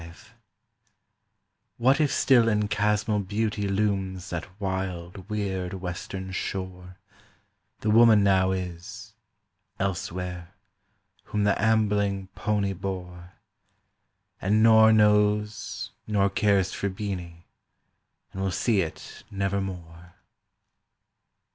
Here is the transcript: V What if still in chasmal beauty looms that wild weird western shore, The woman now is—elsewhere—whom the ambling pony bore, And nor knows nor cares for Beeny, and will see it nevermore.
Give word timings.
V 0.01 0.11
What 1.77 2.01
if 2.01 2.11
still 2.11 2.49
in 2.49 2.67
chasmal 2.69 3.19
beauty 3.19 3.67
looms 3.67 4.31
that 4.31 4.59
wild 4.59 5.29
weird 5.29 5.75
western 5.75 6.31
shore, 6.31 6.97
The 7.81 7.91
woman 7.91 8.23
now 8.23 8.49
is—elsewhere—whom 8.51 11.43
the 11.43 11.61
ambling 11.61 12.29
pony 12.33 12.73
bore, 12.73 13.33
And 14.41 14.63
nor 14.63 14.91
knows 14.91 15.91
nor 16.07 16.31
cares 16.31 16.73
for 16.73 16.89
Beeny, 16.89 17.45
and 18.33 18.41
will 18.41 18.49
see 18.49 18.81
it 18.81 19.23
nevermore. 19.29 20.15